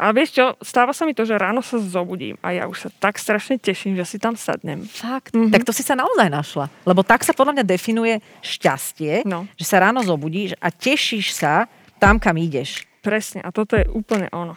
[0.00, 2.90] A vieš čo, stáva sa mi to, že ráno sa zobudím a ja už sa
[2.90, 4.80] tak strašne teším, že si tam sadnem.
[4.88, 5.36] Fakt?
[5.36, 5.52] Mm-hmm.
[5.52, 6.72] Tak to si sa naozaj našla.
[6.88, 9.44] Lebo tak sa podľa mňa definuje šťastie, No.
[9.54, 11.68] že sa ráno zobudíš a tešíš sa
[12.00, 12.88] tam, kam ideš.
[13.00, 14.56] Presne, a toto je úplne ono.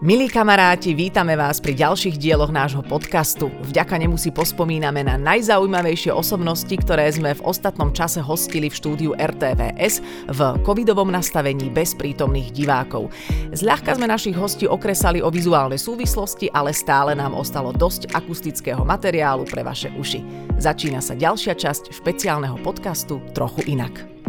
[0.00, 3.52] Milí kamaráti, vítame vás pri ďalších dieloch nášho podcastu.
[3.68, 9.12] Vďaka nemu si pospomíname na najzaujímavejšie osobnosti, ktoré sme v ostatnom čase hostili v štúdiu
[9.12, 10.00] RTVS
[10.32, 13.12] v covidovom nastavení bez prítomných divákov.
[13.52, 19.44] Zľahka sme našich hostí okresali o vizuálne súvislosti, ale stále nám ostalo dosť akustického materiálu
[19.44, 20.24] pre vaše uši.
[20.56, 24.19] Začína sa ďalšia časť špeciálneho podcastu Trochu inak.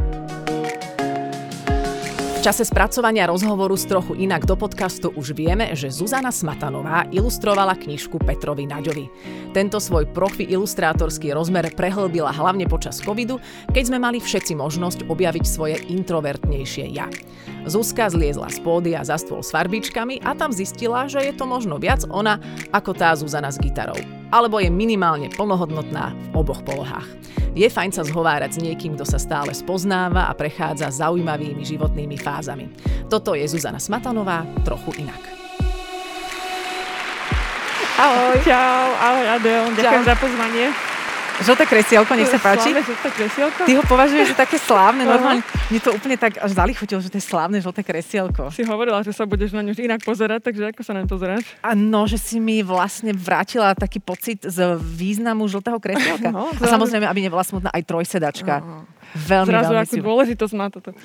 [2.41, 7.77] V čase spracovania rozhovoru z trochu inak do podcastu už vieme, že Zuzana Smatanová ilustrovala
[7.77, 9.05] knižku Petrovi Naďovi.
[9.53, 13.37] Tento svoj profi ilustrátorský rozmer prehlbila hlavne počas covidu,
[13.69, 17.05] keď sme mali všetci možnosť objaviť svoje introvertnejšie ja.
[17.69, 21.77] Zuzka zliezla z pódia za stôl s farbičkami a tam zistila, že je to možno
[21.77, 22.41] viac ona
[22.73, 24.20] ako tá Zuzana s gitarou.
[24.31, 27.05] Alebo je minimálne plnohodnotná v oboch polohách.
[27.51, 32.71] Je fajn sa zhovárať s niekým, kto sa stále spoznáva a prechádza zaujímavými životnými fázami.
[33.11, 35.19] Toto je Zuzana Smatanová, trochu inak.
[37.99, 38.39] Ahoj.
[38.41, 40.90] Čau, ahoj Adel, ďakujem za pozvanie.
[41.41, 42.69] Žlté kresielko, nech sa páči.
[42.69, 43.59] Slávne žlté kresielko.
[43.65, 45.41] Ty ho považuješ za také slávne, normálne.
[45.73, 48.53] Mne to úplne tak až zalichutilo, že to je slávne žlté kresielko.
[48.53, 51.43] Si hovorila, že sa budeš na ňu inak pozerať, takže ako sa na to pozeráš?
[51.65, 56.29] A no, že si mi vlastne vrátila taký pocit z významu žltého kresielka.
[56.29, 58.61] No, a samozrejme, aby nebola smutná aj trojsedačka.
[58.61, 58.85] No.
[59.11, 60.95] Veľmi, Zrazu veľmi akú si, dôležitosť má toto,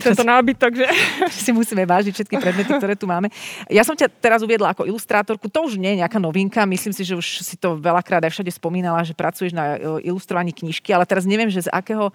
[0.00, 0.86] tento nábytok, že?
[1.44, 3.28] si musíme vážiť všetky predmety, ktoré tu máme.
[3.68, 7.04] Ja som ťa teraz uviedla ako ilustrátorku, to už nie je nejaká novinka, myslím si,
[7.04, 11.04] že už si to veľakrát aj všade spomínala, že pracuješ na e, ilustrovaní knižky, ale
[11.04, 12.08] teraz neviem, že z akého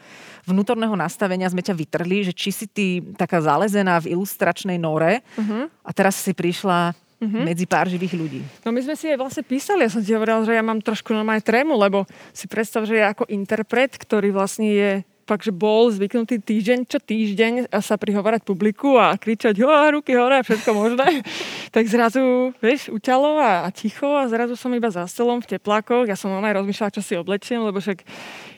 [0.50, 5.70] vnútorného nastavenia sme ťa vytrhli, že či si ty taká zalezená v ilustračnej nore Uh-huh.
[5.86, 7.50] a teraz si prišla Mhm.
[7.50, 8.42] medzi pár živých ľudí.
[8.62, 11.18] No my sme si aj vlastne písali, ja som ti hovorila, že ja mám trošku
[11.18, 14.92] normálne trému, lebo si predstav, že ja ako interpret, ktorý vlastne je
[15.28, 20.40] fakt, že bol zvyknutý týždeň čo týždeň sa prihovárať publiku a kričať ho, ruky hore
[20.40, 21.22] a všetko možné,
[21.76, 26.08] tak zrazu, vieš, uťalo a, a ticho a zrazu som iba za stolom v teplákoch.
[26.08, 28.08] Ja som aj rozmýšľala, čo si oblečiem, lebo však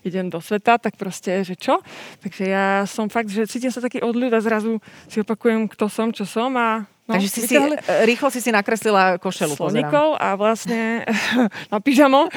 [0.05, 1.81] idem do sveta, tak proste, že čo?
[2.21, 4.77] Takže ja som fakt, že cítim sa taký odľud a zrazu
[5.09, 8.37] si opakujem, kto som, čo som a No, Takže si si, vyťahli- e, rýchlo si
[8.37, 11.01] si nakreslila košelu, sloníkov a vlastne
[11.73, 12.29] na pyžamo.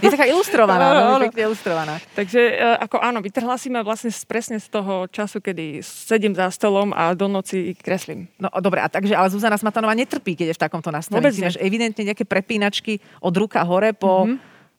[0.00, 1.24] Je taká ilustrovaná, veľmi áno.
[1.28, 1.94] pekne ilustrovaná.
[2.16, 6.48] Takže e, ako áno, vytrhla si ma vlastne presne z toho času, kedy sedím za
[6.48, 8.24] stolom a do noci kreslím.
[8.40, 11.20] No dobre, a takže, ale Zuzana Smatanová netrpí, keď je v takomto nastavení.
[11.20, 14.24] Vôbec máš evidentne nejaké prepínačky od ruka hore po...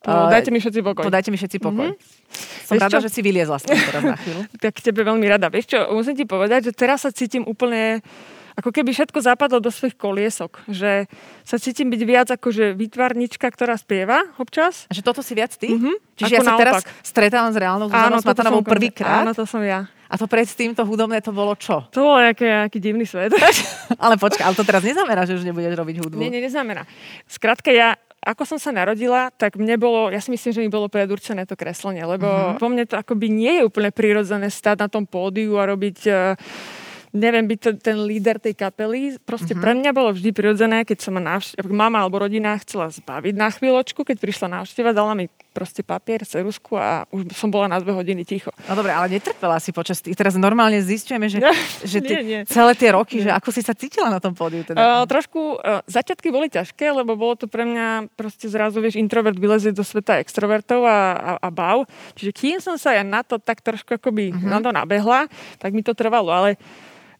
[0.01, 1.05] Po, eh, dajte mi všetci pokoj.
[1.05, 1.93] po dajte mi všetci pokoj.
[2.65, 3.05] Som Vieš rada, čo?
[3.05, 4.49] že si vyliezla z teraz na chvíľu.
[4.65, 5.45] Tak tebe veľmi rada.
[5.53, 8.01] Vieš čo, musím ti povedať, že teraz sa cítim úplne
[8.55, 10.63] ako keby všetko zapadlo do svojich koliesok.
[10.67, 11.07] Že
[11.45, 14.85] sa cítim byť viac ako že výtvarnička, ktorá spieva občas.
[14.87, 15.75] A že toto si viac ty?
[15.75, 15.93] Mhm.
[16.19, 17.01] Čiže Ako ja sa teraz naopak.
[17.01, 19.25] stretávam s reálnou Zuzanou Smatanovou prvýkrát.
[19.25, 19.89] Áno, to som ja.
[20.11, 21.87] A to predtým, to hudobné, to bolo čo?
[21.95, 23.31] To bol nejaký, nejaký divný svet.
[24.03, 26.19] Ale počkaj, ale to teraz neznamená, že už nebudeš robiť hudbu.
[26.19, 26.83] Nie, nie, neznamená.
[27.31, 30.91] Skrátka, ja, ako som sa narodila, tak mne bolo, ja si myslím, že mi bolo
[30.91, 32.59] predurčené to kreslenie, lebo uh-huh.
[32.61, 36.37] po mne to akoby nie je úplne prirodzené stať na tom pódiu a robiť eh,
[37.11, 39.19] neviem, byť ten, ten líder tej kapely.
[39.21, 39.63] Proste uh-huh.
[39.63, 43.51] pre mňa bolo vždy prirodzené, keď sa ma návš- mama alebo rodina chcela zbaviť na
[43.51, 47.91] chvíľočku, keď prišla návšteva, dala mi proste papier, cerusku a už som bola na dve
[47.91, 48.55] hodiny ticho.
[48.71, 50.15] No dobre, ale netrpela si počas tých.
[50.15, 51.51] Teraz normálne zistujeme, že, Nie,
[51.83, 52.39] že tie, nie, nie.
[52.47, 54.63] celé tie roky, že ako si sa cítila na tom pódiu.
[54.63, 54.79] Teda.
[54.79, 59.35] Uh, trošku, uh, začiatky boli ťažké, lebo bolo to pre mňa proste zrazu, vieš, introvert
[59.35, 61.83] vylezie do sveta extrovertov a, a, a bav.
[62.15, 64.47] Čiže kým som sa ja na to tak trošku akoby uh-huh.
[64.47, 65.27] na to nabehla,
[65.59, 66.55] tak mi to trvalo, ale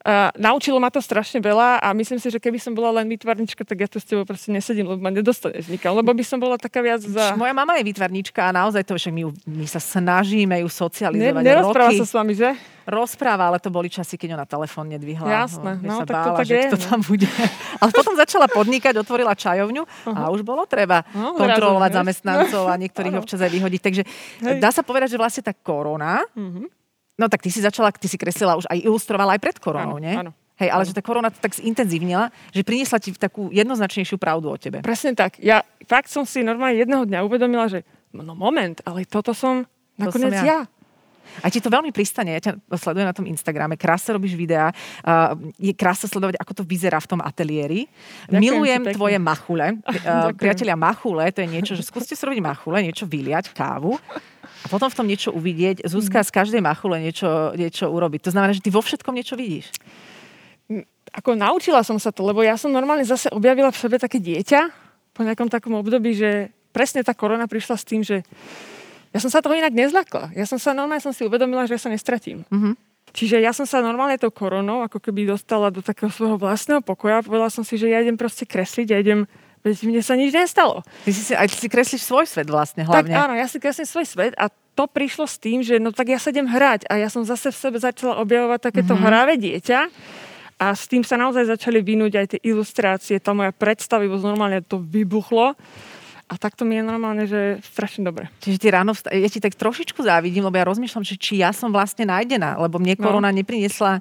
[0.02, 3.62] Uh, naučilo ma to strašne veľa a myslím si, že keby som bola len výtvarnička,
[3.62, 6.56] tak ja tu s tebou proste nesedím, lebo ma nedostaneš nikam, lebo by som bola
[6.56, 7.34] taká viac za...
[7.34, 10.74] Moja mama je výtvarnička a naozaj to, že my, ju- my sa snažíme ju Ne,
[10.74, 12.00] socializovať nerozpráva roky.
[12.00, 12.50] sa s vami, že?
[12.84, 15.30] Rozpráva, ale to boli časy, keď ona telefón nedvihla.
[15.40, 16.84] Jasné, Že no, sa tak to bála, tak že je, kto no.
[16.84, 17.28] tam bude.
[17.78, 21.98] Ale potom začala podnikať, otvorila čajovňu a už bolo treba No, kontrolovať zrazu, vieš.
[22.02, 23.82] zamestnancov a niektorých občas aj vyhodiť.
[23.84, 24.02] Takže
[24.42, 24.58] Hej.
[24.58, 26.81] dá sa povedať, že vlastne tá korona, Mhm.
[27.22, 30.02] No tak ty si začala, ty si kreslila už aj ilustrovala aj pred koronou, Áno,
[30.02, 30.18] nie?
[30.18, 30.34] áno.
[30.62, 34.58] Hej, ale že tá korona to tak zintenzívnila, že priniesla ti takú jednoznačnejšiu pravdu o
[34.62, 34.86] tebe.
[34.86, 35.42] Presne tak.
[35.42, 37.82] Ja fakt som si normálne jedného dňa uvedomila, že
[38.14, 39.66] no moment, ale toto som
[39.98, 40.46] nakoniec som ja.
[40.46, 40.60] ja.
[41.40, 44.76] A ti to veľmi pristane, ja ťa sledujem na tom Instagrame, krásne robíš videá,
[45.08, 47.88] uh, je krásne sledovať, ako to vyzerá v tom ateliéri.
[48.28, 49.68] Ďakujem Milujem tvoje machule.
[50.02, 54.02] Uh, priatelia, machule, to je niečo, že skúste si robiť machule, niečo vyliať, kávu.
[54.62, 55.86] A potom v tom niečo uvidieť.
[55.90, 56.28] Zuzka mm.
[56.28, 58.30] z každej machule niečo, niečo urobiť.
[58.30, 59.74] To znamená, že ty vo všetkom niečo vidíš.
[61.12, 64.62] Ako naučila som sa to, lebo ja som normálne zase objavila v sebe také dieťa
[65.12, 68.24] po nejakom takom období, že presne tá korona prišla s tým, že
[69.12, 70.32] ja som sa toho inak nezľakla.
[70.40, 72.48] Ja som sa normálne som si uvedomila, že sa nestratím.
[72.48, 72.74] Mm-hmm.
[73.12, 77.20] Čiže ja som sa normálne tou koronou ako keby dostala do takého svojho vlastného pokoja.
[77.28, 79.28] Povedala som si, že ja idem proste kresliť, ja idem
[79.62, 80.82] Veď mne sa nič nestalo.
[81.06, 83.14] Ty si, aj si kreslíš svoj svet vlastne hlavne.
[83.14, 86.10] Tak áno, ja si kreslím svoj svet a to prišlo s tým, že no tak
[86.10, 89.06] ja sa idem hrať a ja som zase v sebe začala objavovať takéto mm-hmm.
[89.06, 89.80] hravé dieťa
[90.62, 94.78] a s tým sa naozaj začali vynúť aj tie ilustrácie, tá moja predstavivosť normálne to
[94.78, 95.58] vybuchlo.
[96.32, 98.32] A takto mi je normálne, že strašne dobre.
[98.40, 101.52] Čiže ty ráno, vsta- ja ti tak trošičku závidím, lebo ja rozmýšľam, že či ja
[101.52, 103.04] som vlastne nájdená, lebo mne no.
[103.04, 103.38] korona no.
[103.44, 104.00] nepriniesla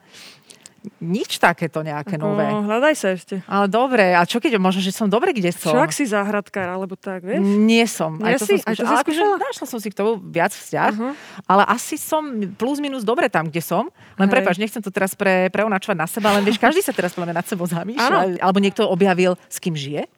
[1.01, 2.49] nič takéto nejaké nové.
[2.49, 3.45] No, hľadaj sa ešte.
[3.45, 5.77] Ale dobre, a čo keď možno, že som dobre, kde som?
[5.77, 7.45] Čo ak si záhradkár, alebo tak, vieš?
[7.45, 8.17] Nie som.
[8.17, 8.57] Nie aj to si?
[8.57, 9.35] Som aj to si skúšala?
[9.37, 11.13] Našla som si k tomu viac vzťah, uh-huh.
[11.45, 12.25] ale asi som
[12.57, 13.93] plus minus dobre tam, kde som.
[14.17, 14.33] Len Hej.
[14.33, 17.69] prepáč, nechcem to teraz pre, preonačovať na seba, len vieš, každý sa teraz nad sebou
[17.69, 18.41] zamýšľa.
[18.41, 20.09] Alebo niekto objavil, s kým žije.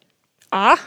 [0.55, 0.79] A?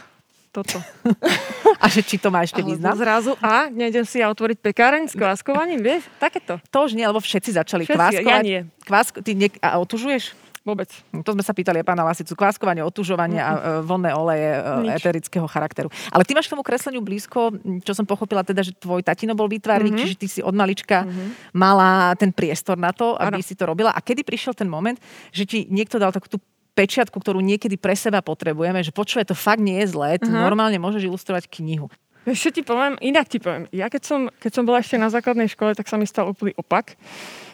[0.56, 0.80] Toto.
[1.84, 2.96] a že či to má ešte význam?
[2.96, 6.08] zrazu, a nejdem si ja otvoriť pekáreň s kváskovaním, vieš?
[6.16, 6.56] Takéto.
[6.72, 8.24] To už nie, lebo všetci začali všetci, kváskovať.
[8.24, 8.60] Ja nie.
[8.88, 10.46] Kvásko, ty nie, a otužuješ?
[10.66, 10.90] Vôbec.
[11.22, 12.34] To sme sa pýtali aj pána Lasicu.
[12.34, 15.86] Kváskovanie, otužovanie mm a uh, vonné oleje uh, eterického charakteru.
[16.10, 17.54] Ale ty máš k tomu kresleniu blízko,
[17.86, 20.02] čo som pochopila teda, že tvoj tatino bol výtvarník, mm-hmm.
[20.02, 21.54] čiže ty si od malička mm-hmm.
[21.54, 23.46] mala ten priestor na to, aby ano.
[23.46, 23.94] si to robila.
[23.94, 24.98] A kedy prišiel ten moment,
[25.30, 26.42] že ti niekto dal takú tú
[26.76, 30.44] pečiatku, ktorú niekedy pre seba potrebujeme, že počuje, to fakt nie je zlé, ty uh-huh.
[30.44, 31.88] normálne môžeš ilustrovať knihu.
[32.26, 32.98] Vieš, čo ti poviem?
[33.00, 33.70] Inak ti poviem.
[33.70, 36.58] Ja keď som, keď som bola ešte na základnej škole, tak sa mi stal úplný
[36.58, 36.98] opak.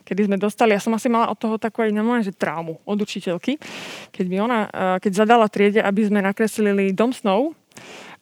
[0.09, 2.97] Kedy sme dostali, ja som asi mala od toho takú aj normálne, že traumu od
[2.97, 3.61] učiteľky.
[4.09, 7.53] Keď mi ona, keď zadala triede, aby sme nakreslili Dom snov.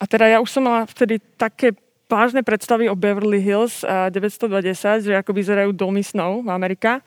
[0.02, 1.70] A teda ja už som mala vtedy také
[2.10, 6.98] vážne predstavy o Beverly Hills 920, že ako vyzerajú domy snov v Amerika.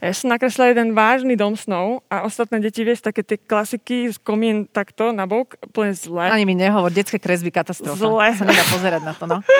[0.00, 4.20] Ja som nakreslila jeden vážny dom snov a ostatné deti, vieš, také tie klasiky z
[4.20, 6.28] komín takto na bok, úplne zle.
[6.28, 7.96] Ani mi nehovor, detské kresby katastrofa.
[7.96, 8.28] Zle.
[8.36, 9.40] Sa nedá pozerať na to, no.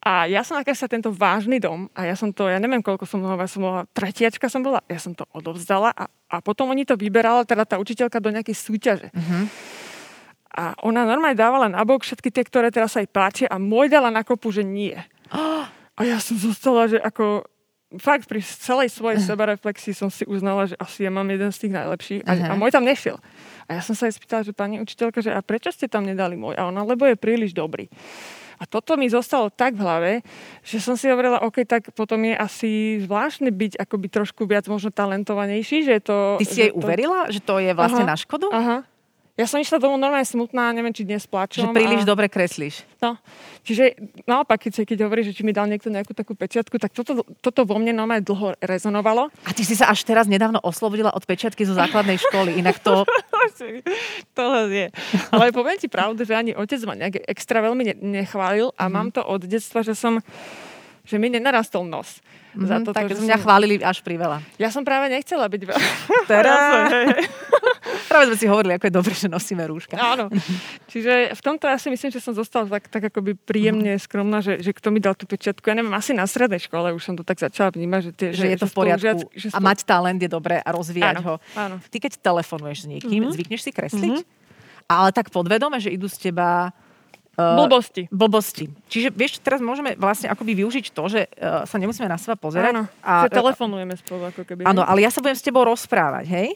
[0.00, 3.20] A ja som nakreslila tento vážny dom a ja som to, ja neviem koľko som
[3.20, 6.96] mohla, som mohla, tretiačka som bola, ja som to odovzdala a, a potom oni to
[6.96, 9.12] vyberala, teda tá učiteľka do nejakej súťaže.
[9.12, 9.44] Uh-huh.
[10.56, 14.08] A ona normálne dávala na bok všetky tie, ktoré teraz jej páčia a môj dala
[14.08, 14.96] na kopu, že nie.
[15.28, 15.68] Oh.
[16.00, 17.44] A ja som zostala, že ako
[17.98, 21.74] fakt pri celej svojej sebareflexii som si uznala, že asi ja mám jeden z tých
[21.74, 23.18] najlepších a, a môj tam nešiel.
[23.66, 26.38] A ja som sa jej spýtala, že pani učiteľka, že a prečo ste tam nedali
[26.38, 26.54] môj?
[26.54, 27.90] A ona, lebo je príliš dobrý.
[28.60, 30.12] A toto mi zostalo tak v hlave,
[30.60, 32.70] že som si hovorila, OK, tak potom je asi
[33.00, 36.36] zvláštne byť akoby trošku viac možno talentovanejší, že to...
[36.36, 36.76] Ty si jej to...
[36.76, 38.52] uverila, že to je vlastne aha, na škodu?
[38.52, 38.84] Aha.
[39.40, 41.72] Ja som išla domov normálne smutná, neviem, či dnes plačom.
[41.72, 42.12] Že príliš a...
[42.12, 42.84] dobre kreslíš.
[43.00, 43.16] No.
[43.64, 43.96] Čiže
[44.28, 47.64] naopak, keď, keď hovoríš, že či mi dal niekto nejakú takú pečiatku, tak toto, toto
[47.64, 49.32] vo mne normálne dlho rezonovalo.
[49.48, 53.08] A ty si sa až teraz nedávno oslobodila od pečiatky zo základnej školy, inak to...
[54.36, 54.92] to je.
[55.32, 58.92] Ale poviem ti pravdu, že ani otec ma nejak extra veľmi nechválil a mm.
[58.92, 60.20] mám to od detstva, že som
[61.00, 62.20] že mi nenarastol nos.
[62.50, 63.44] Mm-hmm, za to, tak to, mňa som...
[63.46, 64.38] chválili až pri veľa.
[64.58, 65.86] Ja som práve nechcela byť veľa.
[66.32, 66.58] Teraz.
[68.10, 69.94] práve sme si hovorili, ako je dobre, že nosíme rúška.
[69.94, 70.26] Áno.
[70.90, 74.02] Čiže v tomto ja si myslím, že som zostala tak, tak akoby príjemne mhm.
[74.02, 75.62] skromná, že, že kto mi dal tú pečiatku.
[75.70, 78.42] Ja neviem, asi na strednej škole už som to tak začala vnímať, že, tie, že,
[78.42, 79.30] že je to v poriadku.
[79.30, 79.62] Že spolu...
[79.62, 81.34] A mať talent je dobré a rozvíjať áno, ho.
[81.54, 81.76] Áno.
[81.86, 83.34] Ty keď telefonuješ s niekým, mm-hmm.
[83.38, 84.16] zvykneš si kresliť?
[84.26, 84.38] Mm-hmm.
[84.90, 86.74] Ale tak podvedome, že idú z teba
[87.38, 88.02] Uh, blbosti.
[88.10, 88.64] Blbosti.
[88.90, 92.74] Čiže vieš, teraz môžeme vlastne akoby využiť to, že uh, sa nemusíme na seba pozerať.
[92.74, 94.66] Áno, a, že telefonujeme spolu ako keby.
[94.66, 96.48] Áno, ale ja sa budem s tebou rozprávať, hej?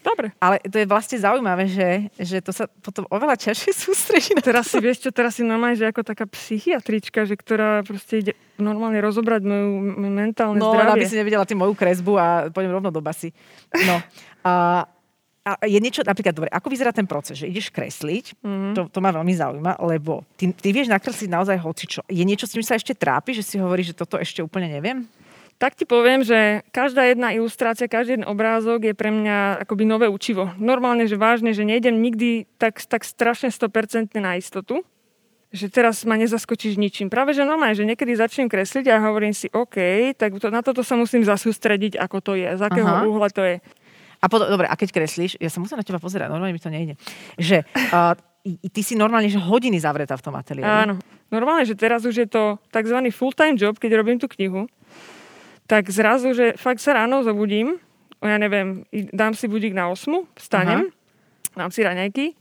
[0.00, 0.32] Dobre.
[0.40, 4.32] Ale to je vlastne zaujímavé, že, že to sa potom oveľa ťažšie sústredí.
[4.32, 8.24] Na teraz si vieš čo, teraz si normálne, že ako taká psychiatrička, že ktorá proste
[8.24, 9.68] ide normálne rozobrať moju
[10.08, 10.88] mentálne no, zdravie.
[10.88, 13.28] No, aby si nevidela ty moju kresbu a pôjdem rovno do basy.
[13.76, 14.00] No.
[14.40, 14.88] A,
[15.40, 18.72] a je niečo, napríklad, dobre, ako vyzerá ten proces, že ideš kresliť, mm-hmm.
[18.76, 22.04] to, to ma veľmi zaujíma, lebo ty, ty vieš nakresliť naozaj hocičo.
[22.12, 25.08] Je niečo, s tým sa ešte trápi, že si hovorí, že toto ešte úplne neviem?
[25.60, 30.08] Tak ti poviem, že každá jedna ilustrácia, každý jeden obrázok je pre mňa akoby nové
[30.08, 30.48] učivo.
[30.56, 34.80] Normálne, že vážne, že nejdem nikdy tak, tak strašne 100% na istotu,
[35.52, 37.12] že teraz ma nezaskočíš ničím.
[37.12, 39.76] Práve, že normálne, že niekedy začnem kresliť a hovorím si, OK,
[40.16, 43.04] tak to, na toto sa musím zasústrediť, ako to je, z akého Aha.
[43.04, 43.56] uhla to je.
[44.20, 46.68] A potom, dobre, a keď kreslíš, ja sa musím na teba pozerať, normálne mi to
[46.68, 47.00] nejde,
[47.40, 48.12] že uh,
[48.44, 50.68] ty si normálne že hodiny zavretá v tom ateliéri.
[50.68, 51.00] Áno.
[51.32, 52.96] Normálne, že teraz už je to tzv.
[53.12, 54.68] full-time job, keď robím tú knihu,
[55.70, 57.78] tak zrazu, že fakt sa ráno zobudím,
[58.20, 58.84] ja neviem,
[59.14, 61.56] dám si budík na 8, vstanem, Aha.
[61.56, 62.39] dám si raňajky,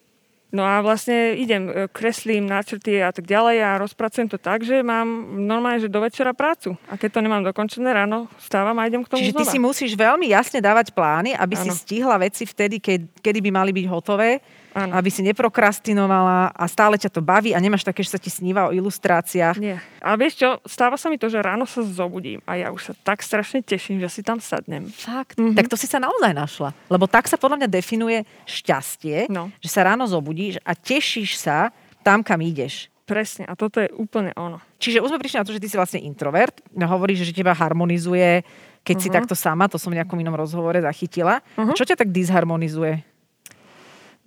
[0.49, 4.81] No a vlastne idem, e, kreslím, náčrty a tak ďalej a rozpracujem to tak, že
[4.81, 5.05] mám
[5.45, 6.73] normálne, že do večera prácu.
[6.89, 9.45] A keď to nemám dokončené ráno, vstávam a idem k tomu Čiže znova.
[9.45, 11.63] ty si musíš veľmi jasne dávať plány, aby ano.
[11.63, 14.41] si stihla veci vtedy, keď, kedy by mali byť hotové,
[14.87, 14.93] Áno.
[14.95, 18.69] aby si neprokrastinovala a stále ťa to baví a nemáš také, že sa ti sníva
[18.69, 19.57] o ilustráciách.
[19.59, 19.83] Nie.
[19.99, 22.93] A vieš čo, stáva sa mi to, že ráno sa zobudím a ja už sa
[23.03, 24.87] tak strašne teším, že si tam sadnem.
[24.87, 25.35] Fakt?
[25.35, 25.57] Mm-hmm.
[25.59, 26.71] Tak to si sa naozaj našla.
[26.87, 29.51] Lebo tak sa podľa mňa definuje šťastie, No.
[29.59, 32.87] že sa ráno zobudíš a tešíš sa tam, kam ideš.
[33.09, 33.49] Presne.
[33.49, 34.61] A toto je úplne ono.
[34.77, 36.61] Čiže už sme prišli na to, že ty si vlastne introvert.
[36.77, 38.45] No, hovoríš, že teba harmonizuje,
[38.85, 39.09] keď uh-huh.
[39.09, 41.41] si takto sama, to som v nejakom inom rozhovore zachytila.
[41.57, 41.73] Uh-huh.
[41.73, 43.01] Čo ťa tak disharmonizuje?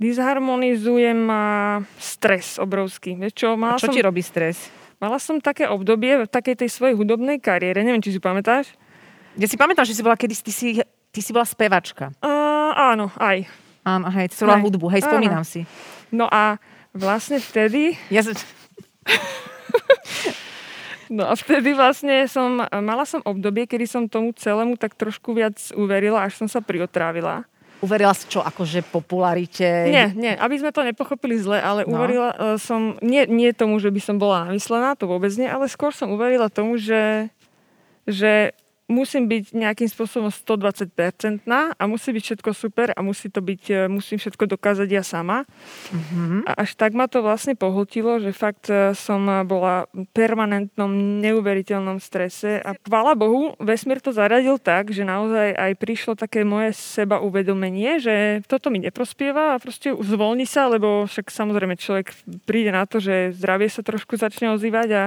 [0.03, 3.15] Disharmonizuje ma stres obrovský.
[3.15, 4.67] Vieš čo, A mala čo som, ti robí stres?
[4.99, 8.75] mala som také obdobie v takej tej svojej hudobnej kariére, neviem, či si pamätáš?
[9.39, 10.69] Ja si pamätám, že si bola kedy, ty si,
[11.15, 12.11] ty si bola spevačka.
[12.19, 13.47] Uh, áno, aj.
[13.83, 15.11] Áno, hej, ty si bola hudbu, hej, Áno.
[15.11, 15.67] spomínam si.
[16.11, 16.59] No a
[16.95, 18.35] vlastne vtedy, Ja, som-
[21.17, 25.59] no a vtedy vlastne som, mala som obdobie, kedy som tomu celému tak trošku viac
[25.75, 27.47] uverila, až som sa priotrávila.
[27.83, 29.91] Uverila si čo, akože popularite?
[29.91, 31.99] Nie, nie, aby sme to nepochopili zle, ale No.
[31.99, 35.67] uverila uh, som, nie, nie tomu, že by som bola namyslená, to vôbec nie, ale
[35.67, 37.27] skôr som uverila tomu, že,
[38.07, 38.55] že
[38.91, 43.75] musím byť nejakým spôsobom 120% a musí byť všetko super a musí to byť, e,
[43.87, 45.47] musím všetko dokázať ja sama.
[45.93, 46.47] Mhm.
[46.47, 52.03] A až tak ma to vlastne pohltilo, že fakt e, som bola v permanentnom, neuveriteľnom
[52.03, 57.23] strese a chvála Bohu, vesmír to zaradil tak, že naozaj aj prišlo také moje seba
[57.23, 62.13] uvedomenie, že toto mi neprospieva a proste zvolni sa, lebo však samozrejme človek
[62.45, 65.03] príde na to, že zdravie sa trošku začne ozývať a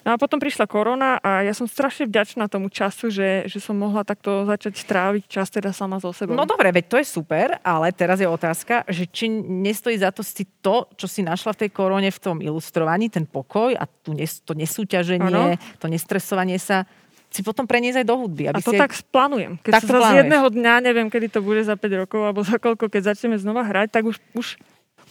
[0.00, 3.76] No a potom prišla korona a ja som strašne vďačná tomu času, že, že som
[3.76, 6.32] mohla takto začať tráviť čas teda sama so sebou.
[6.32, 10.24] No dobre, veď to je super, ale teraz je otázka, že či nestojí za to
[10.24, 14.16] si to, čo si našla v tej korone v tom ilustrovaní, ten pokoj a tu
[14.16, 15.60] nes, to nesúťaženie, Áno.
[15.76, 16.88] to nestresovanie sa,
[17.30, 18.50] si potom preniesť aj do hudby.
[18.50, 19.54] A Aby to si tak plánujem.
[19.62, 22.58] Keď Tak sa z jedného dňa, neviem, kedy to bude za 5 rokov, alebo za
[22.58, 24.58] koľko, keď začneme znova hrať, tak už, už,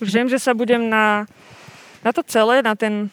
[0.04, 1.24] už viem, že sa budem na,
[2.04, 3.08] na to celé, na ten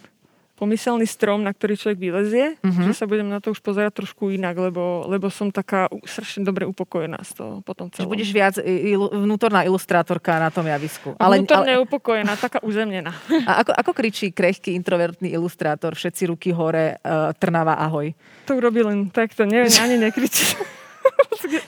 [0.57, 2.89] pomyselný strom, na ktorý človek vylezie, Mhm.
[2.89, 6.65] že sa budem na to už pozerať trošku inak, lebo, lebo som taká strašne dobre
[6.65, 8.11] upokojená z toho potom Že celom.
[8.11, 11.13] budeš viac ilu, vnútorná ilustrátorka na tom javisku.
[11.17, 13.13] ale, Vnútorne upokojená, taká uzemnená.
[13.45, 18.17] a ako, ako kričí krehký introvertný ilustrátor, všetci ruky hore, uh, Trnava ahoj.
[18.45, 20.57] To urobí len takto, neviem, ani nekričí.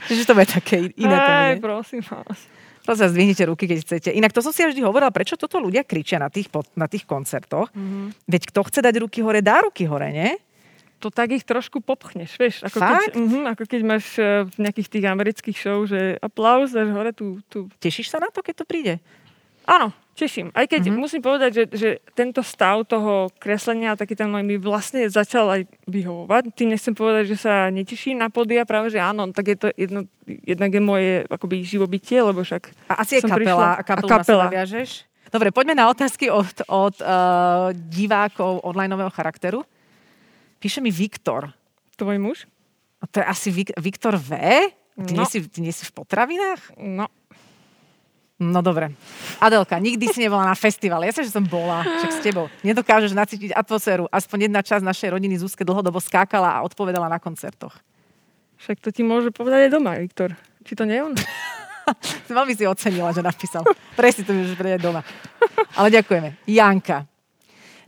[0.08, 1.14] Čiže to bude také iné.
[1.14, 2.40] Aj, prosím vás.
[2.88, 4.08] Vás, zdvihnite ruky, keď chcete.
[4.16, 7.68] Inak to som si vždy hovorila, prečo toto ľudia kričia na tých, na tých koncertoch.
[7.76, 8.16] Mhm.
[8.24, 10.32] Veď kto chce dať ruky hore, dá ruky hore, nie?
[10.98, 12.56] to tak ich trošku popchneš, vieš.
[12.66, 13.14] Ako Fakt?
[13.14, 17.14] keď, uh ako keď máš eh, v nejakých tých amerických show, že aplauz, dáš hore
[17.14, 17.70] tú, tú...
[17.78, 18.94] Tešíš sa na to, keď to príde?
[19.68, 20.48] Áno, teším.
[20.50, 20.96] Aj keď Mhm.
[20.96, 25.60] musím povedať, že, že tento stav toho kreslenia, taký ten môj, mi vlastne začal aj
[25.84, 26.42] vyhovovať.
[26.52, 30.08] Tým nechcem povedať, že sa neteším na podia, práve že áno, tak je to jedno,
[30.24, 33.36] jednak je moje akoby živobytie, lebo však A asi je kapela.
[33.36, 34.46] A prišla- kapelu a kapela.
[34.48, 34.90] viažeš?
[35.28, 39.60] Dobre, poďme na otázky od, od uh, divákov onlineového charakteru.
[40.56, 41.52] Píše mi Viktor.
[41.94, 42.38] tvoj muž,
[42.98, 44.30] A to je asi Vik- Viktor V?
[44.98, 45.22] Ty, No.
[45.22, 46.74] nie si, ty nie si v potravinách?
[46.76, 47.06] no,
[48.38, 48.94] No dobre.
[49.42, 51.10] Adelka, nikdy si nebola na festivale.
[51.10, 52.46] Ja sa, že som bola, však s tebou.
[52.62, 54.06] Nedokážeš nacítiť atmosféru.
[54.14, 57.74] Aspoň jedna časť našej rodiny Zuzke dlhodobo skákala a odpovedala na koncertoch.
[58.62, 60.38] však to ti môže povedať aj doma, Viktor.
[60.62, 61.14] Či to nie je on?
[62.30, 63.66] Veľmi si ocenila, že napísal.
[63.98, 65.02] Presne to môžeš predať doma.
[65.74, 66.38] Ale ďakujeme.
[66.46, 67.10] Janka.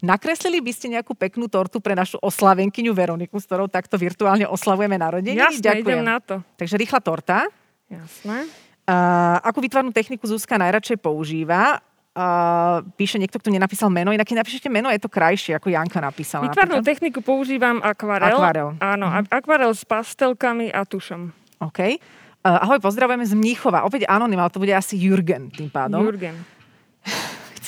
[0.02, 4.96] Nakreslili by ste nejakú peknú tortu pre našu oslavenkyňu Veroniku, s ktorou takto virtuálne oslavujeme
[4.96, 5.38] narodeniny?
[5.38, 6.40] Jasne, idem na to.
[6.56, 7.46] Takže rýchla torta.
[7.86, 8.48] Jasné.
[8.90, 11.78] Uh, akú výtvarnú techniku Zuzka najradšej používa?
[12.10, 14.10] Uh, píše niekto, kto nenapísal meno.
[14.10, 16.50] Inak keď napíšete meno, je to krajšie, ako Janka napísala.
[16.50, 16.90] Výtvarnú napríklad.
[16.90, 18.34] techniku používam akvarel.
[18.34, 18.68] Akvarel.
[18.82, 19.30] Áno, mm.
[19.30, 21.30] akvarel s pastelkami a tušom.
[21.62, 21.80] OK.
[22.42, 23.86] Uh, ahoj, pozdravujeme z Mníchova.
[23.86, 26.02] Opäť anonym, ale to bude asi Jurgen tým pádom.
[26.02, 26.59] Jurgen.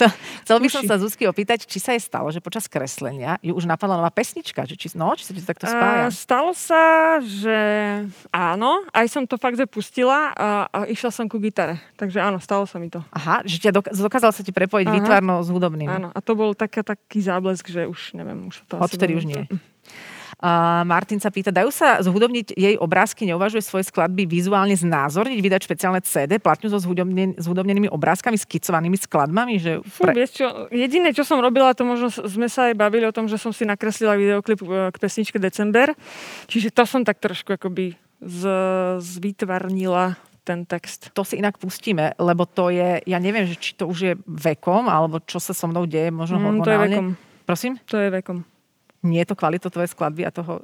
[0.02, 0.10] Chcel,
[0.42, 3.70] chcel by som sa Zuzky opýtať, či sa jej stalo, že počas kreslenia ju už
[3.70, 6.08] napadla nová pesnička, že či, no, či sa ti to takto spája.
[6.08, 6.82] A stalo sa,
[7.22, 7.58] že
[8.34, 11.78] áno, aj som to fakt, že pustila a, a išla som ku gitare.
[11.94, 13.00] Takže áno, stalo sa mi to.
[13.14, 14.94] Aha, že ťa dok- dokázal sa ti prepojiť Aha.
[14.98, 15.88] výtvarno s hudobným.
[15.88, 19.46] Áno, a to bol taká, taký záblesk, že už neviem, už to Odtedy už nie.
[20.42, 25.60] Uh, Martin sa pýta, dajú sa zhudobniť jej obrázky, neuvažuje svoje skladby vizuálne znázorniť, vydať
[25.62, 29.62] špeciálne CD, platňu so zhudobnen- zhudobnenými obrázkami, skicovanými skladbami?
[29.62, 33.14] Že Fú, vieš čo, jediné, čo som robila, to možno sme sa aj bavili o
[33.14, 35.94] tom, že som si nakreslila videoklip e, k pesničke December.
[36.50, 38.42] Čiže to som tak trošku akoby z,
[38.98, 41.14] zvýtvarnila ten text.
[41.14, 44.90] To si inak pustíme, lebo to je, ja neviem, že či to už je vekom,
[44.90, 47.06] alebo čo sa so mnou deje, možno Mm, to je vekom.
[47.46, 47.72] Prosím?
[47.86, 48.42] To je vekom.
[49.02, 50.62] Nie je to kvalitou tvojej skladby a toho...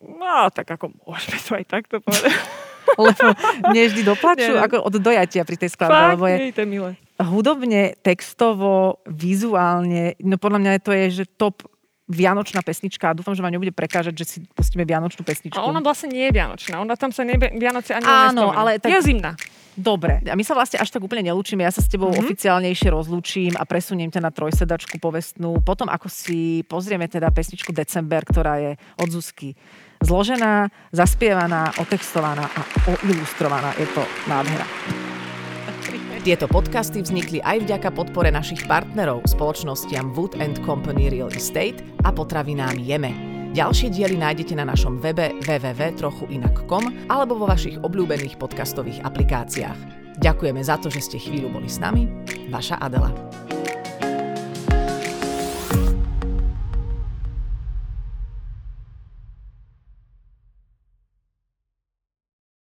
[0.00, 2.32] No, tak ako môžeme to aj takto povedať.
[2.98, 3.26] Lebo
[3.70, 4.66] nie vždy doplačú, Nie, nie.
[4.66, 6.90] ako od dojatia pri tej skladbe, lebo je nie, to je milé.
[7.20, 11.62] hudobne, textovo, vizuálne, no podľa mňa to je, že top
[12.10, 15.54] vianočná pesnička a dúfam, že ma nebude prekážať, že si pustíme vianočnú pesničku.
[15.54, 16.82] A ona vlastne nie je vianočná.
[16.82, 19.38] Ona tam sa nebe, Vianoce ani Áno, ale tak- Je zimná.
[19.80, 21.64] Dobre, a my sa vlastne až tak úplne nelúčime.
[21.64, 22.20] Ja sa s tebou Mhm.
[22.20, 22.28] mm-hmm.
[22.28, 25.64] oficiálnejšie rozlúčim a presuniem ťa na trojsedačku povestnú.
[25.64, 29.56] Potom, ako si pozrieme teda pesničku December, ktorá je od Zuzky
[30.00, 33.76] zložená, zaspievaná, otextovaná a oilustrovaná.
[33.76, 34.64] Je to nádhera.
[36.20, 42.12] Tieto podcasty vznikli aj vďaka podpore našich partnerov, spoločnostiam Wood and Company Real Estate a
[42.12, 43.29] potravinám Jeme.
[43.50, 49.78] Ďalšie diely nájdete na našom webe www.trochuinak.com alebo vo vašich obľúbených podcastových aplikáciách.
[50.22, 52.06] Ďakujeme za to, že ste chvíľu boli s nami.
[52.46, 53.10] Vaša Adela.